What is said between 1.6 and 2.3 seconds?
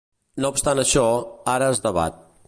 es debat.